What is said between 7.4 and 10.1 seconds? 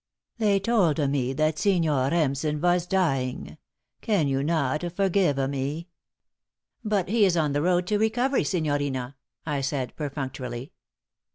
the road to recovery, signorina," I said,